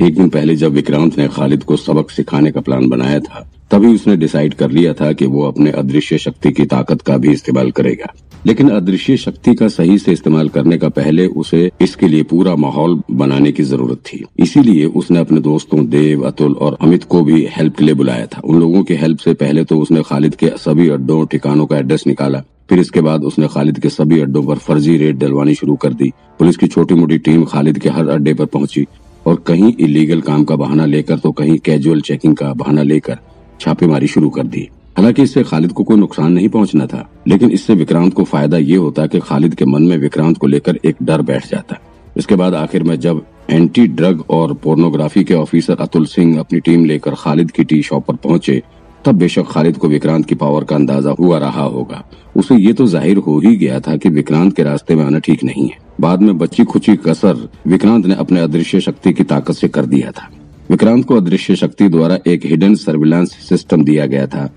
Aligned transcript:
एक 0.00 0.14
दिन 0.14 0.28
पहले 0.28 0.56
जब 0.56 0.72
विक्रांत 0.72 1.18
ने 1.18 1.28
खालिद 1.28 1.62
को 1.62 1.76
सबक 1.76 2.10
सिखाने 2.10 2.50
का 2.50 2.60
प्लान 2.60 2.88
बनाया 2.88 3.20
था, 3.20 3.50
तभी 3.70 3.94
उसने 3.94 4.16
डिसाइड 4.16 4.54
कर 4.54 4.70
लिया 4.70 4.92
था 4.92 5.12
कि 5.12 5.26
वो 5.26 5.42
अपने 5.42 5.70
अदृश्य 5.70 6.18
शक्ति 6.18 6.52
की 6.52 6.64
ताकत 6.64 7.02
का 7.02 7.16
भी 7.16 7.32
इस्तेमाल 7.32 7.70
करेगा। 7.70 8.12
लेकिन 8.46 8.68
अदृश्य 8.68 9.16
शक्ति 9.16 9.54
का 9.54 9.68
सही 9.68 9.98
से 9.98 10.12
इस्तेमाल 10.12 10.48
करने 10.48 10.78
का 10.78 10.88
पहले 10.88 11.26
उसे 11.26 11.70
इसके 11.80 12.08
लिए 12.08 12.22
पूरा 12.22 12.54
माहौल 12.56 13.00
बनाने 13.10 13.52
की 13.52 13.62
ज़रूरत 13.62 13.98
थी। 13.98 14.24
इसीलिए 14.38 14.84
उसने 14.84 15.18
अपने 15.18 15.40
दोस्तों 15.40 15.86
देव, 15.86 16.22
अतुल 16.22 16.52
और 16.52 16.78
अमित 16.80 17.04
को 17.04 17.22
भी 17.22 17.46
हेल्प 17.50 17.76
के 17.76 17.84
लिए 17.84 17.94
बुलाया 17.94 18.26
था। 18.26 18.40
उन 18.44 18.60
लोगों 18.60 18.82
की 18.82 18.94
हेल्प 18.94 19.18
से 19.18 19.34
पहले 19.34 19.64
तो 19.64 19.78
उसने 19.78 20.02
खालिद 20.02 20.34
के 20.34 20.50
सभी 20.58 20.88
अड्डों, 20.88 21.26
ठिकानों 21.26 21.66
का 21.66 21.76
एड्रेस 21.76 22.06
निकाला। 22.06 22.42
फिर 22.68 22.78
इसके 22.78 23.00
बाद 23.00 23.24
उसने 23.24 23.48
खालिद 23.48 23.78
के 23.78 23.88
सभी 23.88 24.20
अड्डों 24.20 24.42
पर 24.42 24.58
फर्जी 24.58 24.96
रेड 24.96 25.18
डलवानी 25.18 25.54
शुरू 25.54 25.74
कर 25.76 25.92
दी। 25.92 26.10
पुलिस 26.38 26.56
की 26.56 26.66
छोटी 26.66 26.94
मोटी 26.94 27.18
टीम 27.18 27.44
खालिद 27.44 27.78
के 27.78 27.88
हर 27.88 28.08
अड्डे 28.08 28.34
पर 28.34 28.44
पहुँची। 28.44 28.86
और 29.26 29.42
कहीं 29.46 29.72
इलीगल 29.80 30.20
काम 30.20 30.44
का 30.44 30.56
बहाना 30.56 30.86
लेकर 30.86 31.18
तो 31.18 31.32
कहीं 31.32 31.58
कैजुअल 31.58 32.00
चेकिंग 32.00 32.36
का 32.36 32.52
बहाना 32.54 32.82
लेकर 32.82 33.18
छापेमारी 33.60 34.06
शुरू 34.06 34.30
कर 34.30 34.42
दी। 34.44 34.68
हालाँकि 34.98 35.22
इससे 35.22 35.42
खालिद 35.44 35.72
को 35.72 35.84
कोई 35.84 35.96
नुकसान 35.96 36.32
नहीं 36.32 36.48
पहुँचना 36.48 36.86
था, 36.86 37.08
लेकिन 37.28 37.50
इससे 37.50 37.74
विक्रांत 37.74 38.14
को 38.14 38.24
फ़ायदा 38.24 38.56
ये 38.58 38.76
होता 38.76 39.06
कि 39.06 39.20
खालिद 39.20 39.54
के 39.54 39.64
मन 39.64 39.82
में 39.82 39.96
विक्रांत 39.98 40.38
को 40.38 40.46
लेकर 40.46 40.78
एक 40.84 40.96
डर 41.02 41.22
बैठ 41.22 41.48
जाता। 41.50 41.78
इसके 42.16 42.34
बाद 42.34 42.54
आखिर 42.54 42.82
में 42.82 42.98
जब 43.00 43.24
एंटी 43.50 43.86
ड्रग 43.88 44.22
और 44.30 44.52
पोर्नोग्राफी 44.54 45.24
के 45.24 45.34
ऑफिसर 45.34 45.76
अतुल 45.80 46.06
सिंह 46.06 46.38
अपनी 46.40 46.60
टीम 46.60 46.84
लेकर 46.84 47.14
खालिद 47.14 47.50
की 47.50 47.64
टी 47.64 47.82
शॉप 47.82 48.06
पर 48.06 48.16
पहुँचे, 48.16 48.62
तब 49.04 49.14
बेशक 49.14 49.46
खालिद 49.50 49.76
को 49.76 49.88
विक्रांत 49.88 50.26
की 50.26 50.34
पावर 50.34 50.64
का 50.64 50.76
अंदाज़ा 50.76 51.14
हुआ 51.20 51.38
रहा 51.38 51.62
होगा। 51.62 52.02
उसे 52.36 52.56
ये 52.56 52.72
तो 52.72 52.86
ज़ाहिर 52.86 53.16
हो 53.18 53.38
ही 53.38 53.56
गया 53.56 53.80
था 53.80 53.96
कि 53.96 54.08
विक्रांत 54.08 54.54
के 54.56 54.62
रास्ते 54.62 54.94
में 54.94 55.04
आना 55.04 55.18
ठीक 55.18 55.44
नहीं 55.44 55.68
है। 55.68 55.78
बाद 56.00 56.22
में 56.22 56.38
बच्ची 56.38 56.64
खुची 56.64 56.96
कसर 56.96 57.48
विक्रांत 57.66 58.06
ने 58.06 58.14
अपने 58.14 58.40
अदृश्य 58.40 58.80
शक्ति 58.80 59.12
की 59.12 59.24
ताकत 59.24 59.54
से 59.54 59.68
कर 59.68 59.86
दिया 59.86 60.10
था। 60.10 60.28
विक्रांत 60.70 61.04
को 61.04 61.16
अदृश्य 61.16 61.56
शक्ति 61.56 61.88
द्वारा 61.88 62.18
एक 62.26 62.46
हिडन 62.46 62.74
सर्विलांस 62.74 63.32
सिस्टम 63.48 63.84
दिया 63.84 64.06
गया 64.06 64.26
था। 64.26 64.48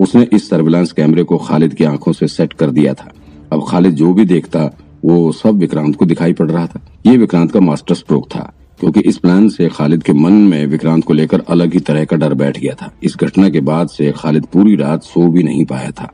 उसने 0.00 0.28
इस 0.32 0.50
सर्विलांस 0.50 0.92
कैमरे 0.92 1.22
को 1.22 1.38
खालिद 1.38 1.74
की 1.74 1.84
आँखों 1.84 2.12
से 2.12 2.28
सेट 2.28 2.52
कर 2.52 2.70
दिया 2.70 2.94
था। 2.94 3.12
अब 3.52 3.64
खालिद 3.68 3.94
जो 3.94 4.14
भी 4.14 4.24
देखता, 4.24 4.70
वो 5.04 5.32
सब 5.32 5.58
विक्रांत 5.58 5.96
को 5.96 6.06
दिखाई 6.06 6.32
पड़ 6.32 6.50
रहा 6.50 6.66
था। 6.66 6.80
ये 7.06 7.16
विक्रांत 7.16 7.52
का 7.52 7.60
मास्टर 7.60 7.94
स्ट्रोक 7.94 8.28
था, 8.28 8.52
क्योंकि 8.80 9.00
इस 9.00 9.18
प्लान 9.18 9.48
से 9.48 9.68
खालिद 9.68 10.02
के 10.02 10.12
मन 10.12 10.32
में 10.32 10.66
विक्रांत 10.66 11.04
को 11.04 11.12
लेकर 11.12 11.42
अलग 11.48 11.74
ही 11.74 11.80
तरह 11.80 12.04
का 12.04 12.16
डर 12.16 12.34
बैठ 12.34 12.58
गया 12.58 12.74
था। 12.74 12.92
इस 13.02 13.16
घटना 13.20 13.48
के 13.48 13.60
बाद 13.60 13.88
से 13.88 14.12
खालिद 14.16 14.44
पूरी 14.44 14.76
रात 14.76 15.02
सो 15.02 15.28
भी 15.28 15.42
नहीं 15.42 15.64
पाया 15.64 15.90
था। 15.90 16.12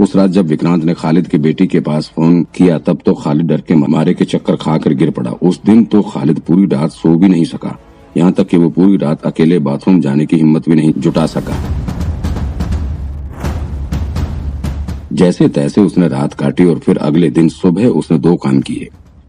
उस 0.00 0.14
रात 0.16 0.30
जब 0.30 0.46
विक्रांत 0.46 0.84
ने 0.84 0.94
खालिद 0.94 1.26
की 1.26 1.38
बेटी 1.38 1.66
के 1.66 1.80
पास 1.80 2.10
फ़ोन 2.16 2.42
किया, 2.54 2.78
तब 2.78 2.98
तो 3.06 3.14
खालिद 3.14 3.46
डर 3.46 3.60
के 3.60 3.74
मारे 3.74 4.14
के 4.14 4.24
चक्कर 4.24 4.56
खाकर 4.56 4.94
गिर 4.94 5.10
पड़ा। 5.10 5.30
उस 5.30 5.60
दिन 5.66 5.84
तो 5.84 6.02
खालिद 6.02 6.38
पूरी 6.38 6.66
रात 6.66 6.90
सो 6.90 7.14
भी 7.16 7.28
नहीं 7.28 7.44
सका। 7.44 7.76
यहाँ 8.16 8.32
तक 8.32 8.46
कि 8.46 8.56
वो 8.56 8.68
पूरी 8.70 8.96
रात 8.96 9.22
अकेले 9.22 9.58
बाथरूम 9.58 10.00
जाने 10.00 10.26
की 10.26 10.36
हिम्मत 10.36 10.68
भी 10.68 10.74
नहीं 10.74 10.92
जुटा 10.98 11.26
सका। 11.26 11.56
जैसे 15.12 15.48
तैसे 15.48 15.80
उसने 15.80 16.08
रात 16.08 16.34
काटी 16.34 16.64
और 16.64 16.78
फिर 16.78 16.98
अगले 16.98 17.30
दिन 17.30 17.48
सुबह 17.48 17.86
उसने 17.86 18.18
दो 18.18 18.34
काम 18.36 18.60
किए। 18.60 18.88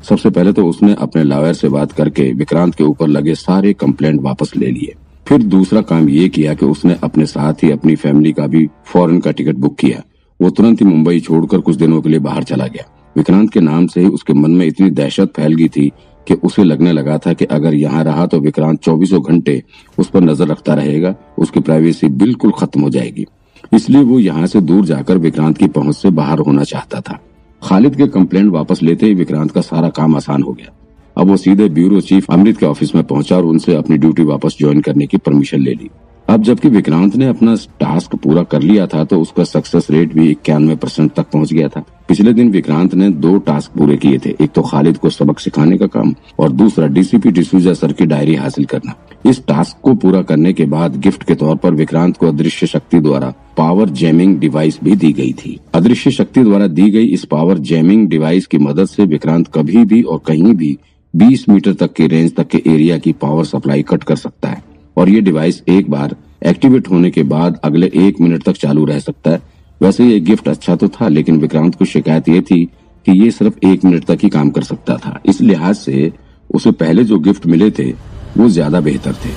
सबसे 0.10 0.30
पहले 0.30 0.54
तो 0.54 0.66
उसने 0.66 0.96
अपने 1.00 1.24
लॉयर 1.24 1.54
से 1.54 1.70
बात 1.70 1.92
करके 1.92 2.32
विक्रांत 2.34 2.76
के 2.76 2.84
ऊपर 2.84 3.08
लगे 3.08 3.36
सारे 3.36 3.74
कंप्लेंट 3.74 4.22
वापस 4.22 4.52
ले 4.58 4.72
लिए। 4.72 4.94
फिर 5.28 5.44
दूसरा 5.44 5.82
काम 5.82 6.10
ये 6.10 6.30
किया 6.30 6.54
कि 6.54 6.66
उसने 6.66 6.98
अपने 7.04 7.26
साथ 7.26 7.64
ही 7.64 7.72
अपनी 7.72 7.96
फैमिली 7.96 8.32
का 8.32 8.48
भी 8.48 8.68
फॉरेन 8.86 9.20
का 9.20 9.32
टिकट 9.32 9.56
बुक 9.56 9.76
किया। 9.76 10.02
वो 10.40 10.50
तुरंत 10.50 10.82
ही 10.82 10.86
मुंबई 10.86 11.20
छोड़कर 11.20 11.60
कुछ 11.60 11.76
दिनों 11.76 12.02
के 12.02 12.10
लिए 12.10 12.20
बाहर 12.22 12.44
चला 12.44 12.68
गया। 12.68 12.86
विक्रांत 13.16 13.52
के 13.54 13.60
नाम 13.62 13.86
से 13.88 14.02
ही 14.02 14.08
उसके 14.10 14.34
मन 14.34 14.52
में 14.52 14.66
इतनी 14.66 14.90
दहशत 14.92 15.34
फैल 15.36 15.56
गई 15.56 15.68
थी 15.68 15.92
कि 16.28 16.34
उसे 16.44 16.64
लगने 16.64 16.92
लगा 16.92 17.18
था 17.18 17.34
कि 17.34 17.46
अगर 17.48 17.74
यहाँ 17.74 18.04
रहा 18.04 18.26
तो 18.26 18.40
विक्रांत 18.40 18.80
चौबीसों 18.80 19.22
घंटे 19.24 19.62
उस 19.98 20.10
पर 20.10 20.22
नज़र 20.22 20.48
रखता 20.48 20.74
रहेगा, 20.74 21.16
उसकी 21.38 21.60
प्राइवेसी 21.60 22.08
बिल्कुल 22.10 22.52
खत्म 22.52 22.82
हो 22.82 22.90
जाएगी। 22.90 23.26
इसलिए 23.74 24.02
वो 24.04 24.20
यहाँ 24.20 24.48
से 24.48 24.62
दूर 24.62 24.86
जाकर 24.86 25.18
विक्रांत 25.18 25.58
की 25.58 25.68
पहुँच 25.70 25.96
से 25.96 26.10
बाहर 26.12 26.40
होना 26.40 26.64
चाहता 26.64 27.02
था। 27.02 27.20
खालिद 27.62 27.96
के 27.96 28.08
कंप्लेंट 28.10 28.52
वापस 28.52 28.82
लेते 28.84 29.06
ही 29.06 29.14
विक्रांत 29.14 29.52
का 29.52 29.62
सारा 29.62 29.90
काम 29.90 30.16
आसान 30.16 30.44
हो 30.44 30.54
गया। 30.54 30.74
अब 31.18 31.28
वो 31.28 31.38
सीधे 31.38 31.68
ब्यूरो 31.70 32.00
चीफ 32.02 32.32
अमृत 32.32 32.58
के 32.58 32.66
ऑफ़िस 32.66 32.96
में 32.96 33.04
पहुँचा 33.04 33.36
और 33.38 33.46
उनसे 33.46 33.76
अपनी 33.76 33.98
ड्यूटी 33.98 34.24
वापस 34.24 34.56
ज्वाइन 34.60 34.82
करने 34.82 35.08
की 35.08 35.18
परमिशन 35.18 35.62
ले 35.62 35.74
ली। 35.74 35.90
अब 36.28 36.44
जबकि 36.44 36.70
विक्रांत 36.70 37.16
ने 37.16 37.26
अपना 37.26 37.56
टास्क 37.80 38.16
पूरा 38.16 38.44
कर 38.44 38.62
लिया 38.62 38.86
था 38.88 39.04
तो 39.04 39.20
उसका 39.22 39.44
सक्सेस 39.44 39.88
रेट 39.92 40.14
भी 40.14 40.30
इक्यानवे 40.32 40.76
परसेंट 40.76 41.12
तक 41.14 41.30
पहुँच 41.32 41.54
गया 41.54 41.68
था। 41.68 41.84
पिछले 42.08 42.34
दिन 42.34 42.50
विक्रांत 42.52 42.94
ने 42.94 43.10
दो 43.10 43.38
टास्क 43.40 43.72
पूरे 43.72 43.98
किए 43.98 44.18
थे, 44.18 44.30
एक 44.32 44.52
तो 44.52 44.62
खालिद 44.62 44.98
को 44.98 45.10
सबक 45.10 45.40
सिखाने 45.40 45.78
का 45.78 45.88
काम 45.88 46.14
और 46.40 46.52
दूसरा 46.52 46.88
डीसीपी 46.88 47.32
डिसूजा 47.32 47.74
सर 47.74 47.94
की 47.94 48.06
डायरी 48.06 48.36
हासिल 48.36 48.66
करना। 48.66 48.96
इस 49.26 49.46
टास्क 49.48 49.78
को 49.84 49.94
पूरा 49.96 50.22
करने 50.22 50.54
के 50.54 50.66
बाद 50.66 51.00
गिफ्ट 51.02 51.24
के 51.24 51.36
तौर 51.36 51.56
पर 51.56 51.74
विक्रांत 51.74 52.18
को 52.18 52.28
अदृश्य 52.28 52.68
शक्ति 52.68 53.00
द्वारा 53.00 53.34
पावर 53.58 53.90
जैमिंग 53.92 54.38
डिवाइस 54.40 54.80
भी 54.84 54.96
दी 54.96 55.14
गई 55.14 55.34
थी। 55.36 55.60
अदृश्य 55.74 56.12
शक्ति 56.12 56.44
द्वारा 56.44 56.68
दी 56.68 56.90
गई 56.92 57.06
इस 57.06 57.26
पावर 57.26 57.58
जैमिंग 57.62 58.08
डिवाइस 58.10 58.48
की 58.48 58.58
मदद 58.58 58.86
से 58.86 59.06
विक्रांत 59.06 59.48
कभी 59.48 59.86
भी 59.86 60.02
और 60.02 60.22
कहीं 60.28 60.54
भी 60.54 60.78
20 61.14 61.48
मीटर 61.50 61.74
तक 61.74 61.94
के 61.94 62.08
रेंज 62.08 62.36
तक 62.36 62.48
के 62.48 62.62
एरिया 62.68 62.98
की 62.98 63.12
पावर 63.14 63.46
सप्लाई 63.46 63.84
कट 63.84 64.04
कर 64.04 64.16
सकता 64.16 64.50
है। 64.50 64.62
और 64.98 65.10
ये 65.10 65.22
डिवाइस 65.22 65.62
एक 65.70 65.90
बार 65.92 66.16
एक्टिवेट 66.46 66.90
होने 66.90 67.12
के 67.12 67.24
बाद 67.26 67.60
अगले 67.64 67.92
एक 67.98 68.20
मिनट 68.22 68.44
तक 68.44 68.58
चालू 68.58 68.86
रह 68.86 69.00
सकता 69.00 69.32
है। 69.32 69.42
वैसे 69.82 70.06
ये 70.06 70.20
गिफ्ट 70.22 70.48
अच्छा 70.48 70.76
तो 70.76 70.88
था, 70.90 71.08
लेकिन 71.08 71.40
विक्रांत 71.40 71.76
को 71.76 71.86
शिकायत 71.86 72.30
ये 72.30 72.42
थी 72.42 72.64
कि 73.06 73.12
ये 73.14 73.32
सिर्फ़ 73.32 73.66
एक 73.66 73.86
मिनट 73.86 74.06
तक 74.06 74.20
ही 74.24 74.30
काम 74.30 74.50
कर 74.50 74.64
सकता 74.64 74.98
था। 74.98 75.20
इस 75.26 75.42
लिहाज 75.42 75.76
से 75.76 76.12
उसे 76.50 76.72
पहले 76.74 77.04
जो 77.04 77.20
गिफ्ट 77.20 77.46
मिले 77.46 77.70
थे, 77.72 77.90
वो 78.38 78.50
ज़्यादा 78.50 78.80
बेहतर 78.82 79.14
थे। 79.16 79.32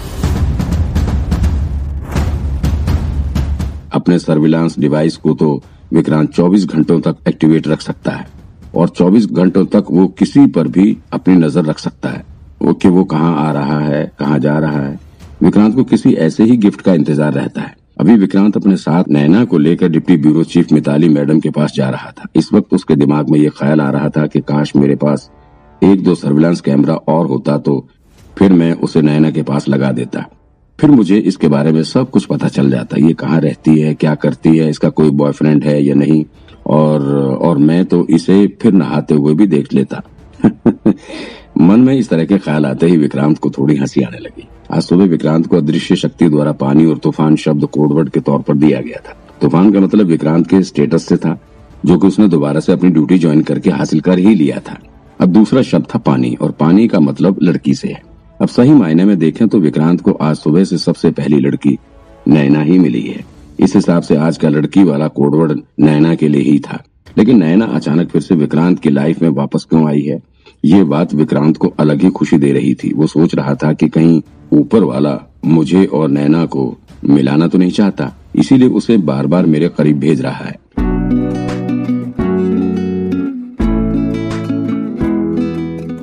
अपने 3.92 4.18
सर्विलांस 4.18 4.78
डिवाइस 4.78 5.16
को 5.16 5.34
तो 5.34 5.62
विक्रांत 5.92 6.32
24 6.32 6.64
घंटों 6.66 7.00
तक 7.00 7.16
एक्टिवेट 7.28 7.68
रख 7.68 7.80
सकता 7.80 8.12
है, 8.12 8.26
और 8.74 8.88
24 8.90 9.26
घंटों 9.26 9.64
तक 9.66 9.86
वो 9.90 10.06
किसी 10.18 10.46
पर 10.48 10.68
भी 10.68 10.96
अपनी 11.12 11.34
नज़र 11.36 11.64
रख 11.64 11.78
सकता 11.78 12.08
है। 12.08 12.24
वो 12.62 12.72
कि 12.74 12.88
वो 12.88 13.04
कहाँ 13.04 13.34
आ 13.38 13.50
रहा 13.52 13.78
है, 13.80 14.04
कहाँ 14.18 14.38
जा 14.38 14.58
रहा 14.58 14.80
है 14.80 14.98
विक्रांत 15.42 15.74
को 15.74 15.84
किसी 15.84 16.12
ऐसे 16.14 16.44
ही 16.44 16.56
गिफ्ट 16.56 16.80
का 16.80 16.94
इंतज़ार 16.94 17.32
रहता 17.32 17.60
है। 17.60 17.74
अभी 18.00 18.16
विक्रांत 18.16 18.56
अपने 18.56 18.76
साथ 18.76 19.04
नैना 19.10 19.44
को 19.44 19.58
लेकर 19.58 19.88
deputy 19.88 20.16
bureau 20.16 20.44
chief 20.44 20.72
Mitali 20.72 21.08
madam 21.08 21.40
के 21.40 21.50
पास 21.50 21.74
जा 21.74 21.90
रहा 21.90 22.10
था। 22.10 22.26
इस 22.36 22.52
वक्त 22.52 22.74
उसके 22.74 22.96
दिमाग 22.96 23.30
में 23.30 23.38
ये 23.38 23.48
ख्याल 23.48 23.80
आ 23.80 23.90
रहा 23.90 24.08
था 24.08 24.26
कि 24.26 24.40
काश 24.40 24.76
मेरे 24.76 24.96
पास 24.96 25.30
एक 25.82 26.02
दो 26.04 26.14
सर्विलांस 26.14 26.60
कैमरा 26.60 26.94
और 26.94 27.26
होता 27.26 27.58
तो 27.58 27.88
फिर 28.38 28.52
मैं 28.52 28.72
उसे 28.72 29.02
नैना 29.02 29.30
के 29.30 29.42
पास 29.42 29.68
लगा 29.68 29.92
देता। 29.92 30.24
फिर 30.78 30.90
मुझे 30.90 31.18
इसके 31.18 31.48
बारे 31.48 31.72
में 31.72 31.82
सब 31.82 32.10
कुछ 32.10 32.24
पता 32.24 32.48
चल 32.48 32.70
जाता। 32.70 32.96
ये 32.96 33.12
कहाँ 33.12 33.40
रहती 33.40 33.78
है, 33.80 33.94
क्या 33.94 34.14
करती 34.14 34.56
है, 34.58 34.68
इसका 34.70 34.88
कोई 34.88 35.10
बॉयफ्रेंड 35.10 35.64
है 35.64 35.82
या 35.84 35.94
नहीं? 35.94 36.24
और 36.66 37.02
और 37.40 37.58
मैं 37.58 37.84
तो 37.84 38.06
इसे 38.10 38.46
फिर 38.62 38.72
नहाते 38.72 39.14
हुए 39.14 39.34
भी 39.34 39.46
देख 39.46 39.72
लेता। 39.72 40.02
मन 41.60 41.80
में 41.80 41.94
इस 41.94 42.08
तरह 42.08 42.24
के 42.24 42.38
ख्याल 42.38 42.66
आते 42.66 42.86
ही 42.86 42.96
विक्रांत 42.96 43.38
को 43.38 43.50
थोड़ी 43.50 43.76
हँसी 43.76 44.02
आने 44.02 44.18
लगी। 44.18 44.48
आज 44.72 44.82
सुबह 44.82 45.04
विक्रांत 45.04 45.46
को 45.46 45.56
अदृश्य 45.56 45.96
शक्ति 45.96 46.28
द्वारा 46.28 46.52
पानी 46.52 46.86
और 46.86 46.98
तूफ़ान 46.98 47.36
शब्द 47.36 47.64
कोडवर्ड 47.64 48.10
के 48.10 48.20
तौर 48.20 48.42
पर 48.42 48.54
दिया 48.54 48.80
गया 48.80 48.98
था। 49.08 49.16
तूफ़ान 49.40 49.72
का 49.72 49.80
मतलब 49.80 50.06
विक्रांत 50.06 50.46
के 50.46 50.62
स्टेटस 50.62 51.06
से 51.06 51.16
था, 51.16 51.38
जो 51.86 51.98
कि 51.98 52.06
उसने 52.06 52.28
दोबारा 52.28 52.60
से 52.60 52.72
अपनी 52.72 52.90
ड्यूटी 52.90 53.18
ज्वाइन 53.18 53.42
करके 53.42 53.70
हासिल 53.70 54.00
कर 54.00 54.18
ही 54.18 54.34
लिया 54.34 54.60
था। 54.60 54.78
अब 55.20 55.28
दूसरा 55.28 55.62
शब्द 55.62 55.86
था 55.94 55.98
पानी, 55.98 56.34
और 56.34 56.50
पानी 56.50 56.88
का 56.88 57.00
मतलब 57.00 57.38
लड़की 57.42 57.74
से 57.74 57.88
है। 57.88 58.02
अब 58.42 58.48
सही 58.48 58.70
मायने 58.70 59.04
में 59.04 59.18
देखें 59.18 59.48
तो 59.48 59.58
विक्रांत 59.58 60.00
को 60.00 60.12
आज 60.12 60.36
सुबह 60.36 60.64
से 60.64 60.78
सबसे 60.78 61.10
पहली 61.10 61.40
लड़की 61.40 61.78
नैना 62.28 62.60
ही 62.60 62.78
मिली 62.78 63.02
है। 63.02 63.24
इस 63.60 63.74
हिसाब 63.74 64.02
से 64.02 64.16
आज 64.16 64.36
का 64.36 64.48
लड़की 64.48 64.84
वाला 64.84 65.08
कोडवर्ड 65.08 65.60
नैना 65.80 66.14
के 66.14 66.28
लिए 66.28 66.42
ही 66.42 66.58
था। 66.58 66.82
लेकिन 67.18 67.38
नैना 67.38 67.64
अचानक 67.64 68.08
फिर 68.08 68.22
से 68.22 68.34
विक्रांत 68.34 68.80
की 68.80 68.90
लाइफ 68.90 69.22
में 69.22 69.28
वापस 69.28 69.66
क्यों 69.70 69.88
आई 69.88 70.02
है? 70.02 70.22
ये 70.64 70.84
बात 70.84 71.14
विक्रांत 71.14 71.56
को 71.56 71.68
अलग 71.78 72.02
ही 72.02 72.10
खुशी 72.10 72.38
दे 72.38 72.52
रही 72.52 72.74
थी। 72.74 72.92
वो 72.92 73.06
सोच 73.06 73.34
रहा 73.34 73.54
था 73.54 73.72
कि 73.72 73.88
कहीं 73.88 74.22
ऊपर 74.52 74.84
वाला 74.84 75.18
मुझे 75.44 75.84
और 75.84 76.08
नैना 76.08 76.44
को 76.46 76.76
मिलाना 77.04 77.46
तो 77.46 77.58
नहीं 77.58 77.70
चाहता, 77.70 78.12
इसीलिए 78.36 78.68
उसे 78.68 78.96
बार 78.98 79.26
बार 79.26 79.46
मेरे 79.46 79.68
करीब 79.68 79.98
भेज 79.98 80.20
रहा 80.20 80.44
है। 80.44 80.54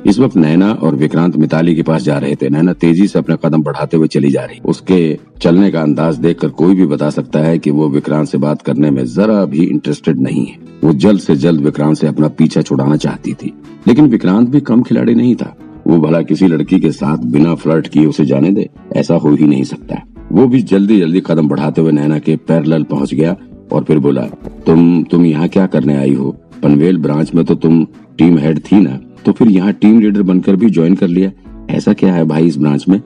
इस 0.06 0.18
वक्त 0.18 0.36
नैना 0.36 0.70
और 0.72 0.94
विक्रांत 0.94 1.36
मिताली 1.36 1.74
के 1.76 1.82
पास 1.82 2.02
जा 2.02 2.18
रहे 2.18 2.34
थे। 2.34 2.48
नैना 2.48 2.72
तेज़ी 2.72 3.06
से 3.08 3.18
अपना 3.18 3.36
कदम 3.36 3.62
बढ़ाते 3.62 3.96
हुए 3.96 4.06
चली 4.06 4.30
जा 4.30 4.44
रही। 4.44 4.60
उसके 4.64 5.18
चलने 5.42 5.70
का 5.70 5.82
अंदाज 5.82 6.16
देखकर 6.16 6.48
कोई 6.50 6.74
भी 6.74 6.86
बता 6.86 7.10
सकता 7.10 7.38
है 7.38 7.58
कि 7.58 7.70
वो 7.70 7.88
विक्रांत 7.88 8.28
से 8.28 8.38
बात 8.38 8.62
करने 8.62 8.90
में 8.90 9.04
जरा 9.06 9.44
भी 9.44 9.64
इंटरेस्टेड 9.64 10.20
नहीं 10.20 10.46
है। 10.46 10.58
वो 10.84 10.92
जल्द 10.92 11.20
से 11.20 11.36
जल्द 11.36 11.60
विक्रांत 11.60 11.96
से 11.96 12.06
अपना 12.06 12.28
पीछा 12.28 12.62
छुड़ाना 12.62 12.96
चाहती 12.96 13.34
थी। 13.34 13.52
लेकिन 13.86 14.06
विक्रांत 14.06 14.48
भी 14.48 14.60
कम 14.60 14.82
खिलाड़ी 14.82 15.14
नहीं 15.14 15.34
था। 15.36 15.54
वो 15.86 15.98
भला 15.98 16.20
किसी 16.22 16.46
लड़की 16.46 16.78
के 16.80 16.90
साथ 16.92 17.24
बिना 17.26 17.54
फ्लर्ट 17.54 17.88
किए 17.88 18.06
उसे 18.06 18.24
जाने 18.26 18.50
दे, 18.50 18.68
ऐसा 18.96 19.14
हो 19.14 19.30
ही 19.30 19.46
नहीं 19.46 19.64
सकता। 19.64 20.02
वो 20.32 20.46
भी 20.46 20.62
जल्दी 20.62 20.98
जल्दी 21.00 21.22
कदम 21.26 21.48
बढ़ाते 21.48 21.80
हुए 21.80 21.92
नैना 21.92 22.18
के 22.18 22.36
पैरल 22.38 22.82
पहुँच 22.84 23.14
गया 23.14 23.36
और 23.72 23.84
फिर 23.84 23.98
बोला, 23.98 24.22
तुम 24.66 25.02
तुम 25.02 25.24
यहाँ 25.26 25.48
क्या 25.48 25.66
करने 25.66 25.96
आई 25.96 26.14
हो? 26.14 26.30
पनवेल 26.62 26.98
ब्रांच 26.98 27.34
में 27.34 27.44
तो 27.44 27.54
तुम 27.56 27.84
टीम 28.18 28.38
हेड 28.38 28.58
थी 28.62 28.80
ना 28.80 28.98
तो 29.24 29.32
फिर 29.32 29.48
यहाँ 29.48 29.72
टीम 29.72 30.00
लीडर 30.00 30.22
बनकर 30.22 30.56
भी 30.56 30.70
ज्वाइन 30.70 30.94
कर 30.94 31.08
लिया। 31.08 31.30
ऐसा 31.70 31.92
क्या 31.92 32.12
है 32.14 32.24
भाई 32.24 32.46
इस 32.46 32.56
ब्रांच 32.58 32.88
में? 32.88 33.00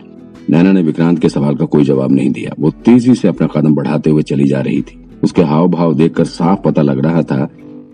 नैना 0.51 0.73
ने 0.73 0.83
विक्रांत 0.83 1.19
के 1.19 1.29
सवाल 1.29 1.57
का 1.57 1.65
कोई 1.65 1.85
जवाब 1.85 2.13
नहीं 2.13 2.31
दिया। 2.31 2.55
वो 2.61 2.71
तेज़ी 2.85 3.15
से 3.15 3.29
अपना 3.29 3.47
कदम 3.47 3.75
बढ़ाते 3.75 4.11
हुए 4.11 4.23
चली 4.23 4.47
जा 4.49 4.61
रही 4.61 4.81
थी। 4.83 4.99
उसके 5.23 5.43
हाव 5.43 5.69
भाव 5.69 5.95
देखकर 5.95 6.25
साफ़ 6.27 6.61
पता 6.63 6.83
लग 6.83 7.05
रहा 7.05 7.23
था 7.23 7.49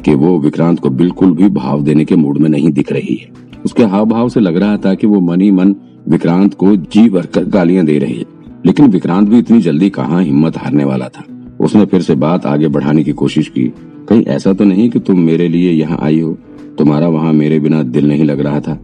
कि 0.04 0.14
वो 0.14 0.38
विक्रांत 0.38 0.80
को 0.80 0.90
बिल्कुल 0.90 1.30
भी 1.30 1.48
भाव 1.48 1.82
देने 1.82 2.04
के 2.04 2.16
मूड 2.16 2.38
में 2.38 2.48
नहीं 2.48 2.72
दिख 2.72 2.92
रही 2.92 3.14
है। 3.14 3.28
उसके 3.64 3.82
हाव 3.82 4.06
भाव 4.06 4.28
से 4.28 4.40
लग 4.40 4.56
रहा 4.56 4.76
था 4.76 4.94
कि 4.94 5.06
वो 5.06 5.20
मनी 5.20 5.50
मन 5.50 5.74
विक्रांत 6.08 6.54
को 6.54 6.76
जी 6.76 7.08
भर 7.08 7.26
कर 7.26 7.44
गालियाँ 7.44 7.84
दे 7.84 7.98
रही 7.98 8.18
है। 8.18 8.24
लेकिन 8.66 8.86
विक्रांत 8.86 9.28
भी 9.28 9.38
इतनी 9.38 9.60
जल्दी 9.60 9.90
कहाँ 9.90 10.22
हिम्मत 10.22 10.56
हारने 10.56 10.84
वाला 10.84 11.08
था। 11.08 11.24
उसने 11.60 11.84
फिर 11.84 12.02
से 12.02 12.14
बात 12.14 12.46
आगे 12.46 12.68
बढ़ाने 12.68 13.04
की 13.04 13.12
कोशिश 13.12 13.48
की। 13.48 13.64
कहीं 14.08 14.24
ऐसा 14.24 14.52
तो 14.52 14.64
नहीं 14.64 14.90
कि 14.90 14.98
तुम 14.98 15.20
मेरे 15.20 15.48
लिए 15.48 15.72
यहाँ 15.72 15.98
आई 16.02 16.20
हो। 16.20 16.38
तुम्हारा 16.78 17.08
वहाँ 17.08 17.32
मेरे 17.32 17.60
बिना 17.60 17.82
दिल 17.82 18.08
नहीं 18.08 18.24
लग 18.24 18.40
रहा 18.40 18.60
था? 18.60 18.78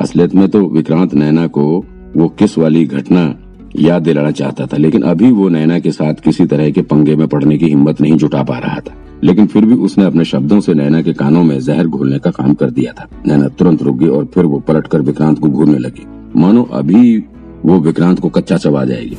असलियत 0.00 0.34
में 0.34 0.48
तो 0.48 0.66
विक्रांत 0.68 1.14
नैना 1.14 1.46
को 1.46 1.84
वो 2.16 2.28
किस 2.28 2.58
वाली 2.58 2.84
घटना 2.84 3.34
याद 3.76 4.02
दिलाना 4.02 4.30
चाहता 4.30 4.66
था। 4.66 4.76
लेकिन 4.76 5.02
अभी 5.02 5.30
वो 5.30 5.48
नैना 5.48 5.78
के 5.78 5.90
साथ 5.90 6.14
किसी 6.14 6.46
तरह 6.46 6.70
के 6.70 6.82
पंगे 6.82 7.16
में 7.16 7.28
पड़ने 7.28 7.58
की 7.58 7.66
हिम्मत 7.66 8.00
नहीं 8.00 8.16
जुटा 8.16 8.42
पा 8.42 8.58
रहा 8.58 8.80
था। 8.80 8.94
लेकिन 9.24 9.46
फिर 9.46 9.64
भी 9.64 9.74
उसने 9.74 10.04
अपने 10.04 10.24
शब्दों 10.24 10.60
से 10.60 10.74
नैना 10.74 11.02
के 11.02 11.12
कानों 11.12 11.42
में 11.44 11.58
जहर 11.60 11.86
घोलने 11.86 12.18
का 12.18 12.30
काम 12.30 12.54
कर 12.54 12.70
दिया 12.70 12.92
था। 12.92 13.08
नैना 13.26 13.48
तुरंत 13.48 13.82
रुक 13.82 13.96
गई 13.96 14.08
और 14.08 14.24
फिर 14.24 14.44
वो 14.44 14.58
पलटकर 14.58 15.00
विक्रांत 15.00 15.38
को 15.38 15.48
घूरने 15.48 15.78
लगी। 15.78 16.06
मानो 16.36 16.62
अभी 16.72 17.18
वो 17.64 17.78
विक्रांत 17.80 18.20
को 18.20 18.28
कच्चा 18.28 18.56
चबा 18.56 18.84
जाएगी। 18.84 19.16